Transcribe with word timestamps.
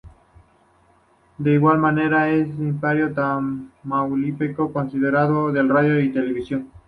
De 1.37 1.53
igual 1.53 1.77
manera 1.77 2.27
es 2.31 2.47
empresario 2.57 3.13
Tamaulipeco, 3.13 4.73
concesionario 4.73 5.51
de 5.51 5.61
Radio 5.61 5.99
y 5.99 6.11
Televisión. 6.11 6.71